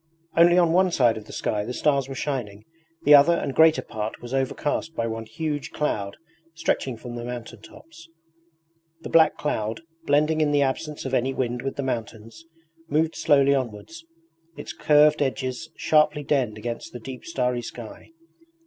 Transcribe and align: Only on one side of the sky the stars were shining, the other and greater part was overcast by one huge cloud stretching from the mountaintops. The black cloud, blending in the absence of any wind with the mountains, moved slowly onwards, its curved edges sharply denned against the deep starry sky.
Only 0.35 0.57
on 0.57 0.73
one 0.73 0.89
side 0.89 1.15
of 1.15 1.25
the 1.25 1.31
sky 1.31 1.63
the 1.63 1.75
stars 1.75 2.09
were 2.09 2.15
shining, 2.15 2.65
the 3.03 3.13
other 3.13 3.33
and 3.35 3.53
greater 3.53 3.83
part 3.83 4.19
was 4.19 4.33
overcast 4.33 4.95
by 4.95 5.05
one 5.05 5.27
huge 5.27 5.69
cloud 5.69 6.17
stretching 6.55 6.97
from 6.97 7.13
the 7.13 7.23
mountaintops. 7.23 8.09
The 9.01 9.09
black 9.11 9.37
cloud, 9.37 9.81
blending 10.07 10.41
in 10.41 10.51
the 10.51 10.63
absence 10.63 11.05
of 11.05 11.13
any 11.13 11.35
wind 11.35 11.61
with 11.61 11.75
the 11.75 11.83
mountains, 11.83 12.43
moved 12.89 13.15
slowly 13.15 13.53
onwards, 13.53 14.03
its 14.57 14.73
curved 14.73 15.21
edges 15.21 15.69
sharply 15.77 16.23
denned 16.23 16.57
against 16.57 16.93
the 16.93 16.99
deep 16.99 17.23
starry 17.23 17.61
sky. 17.61 18.09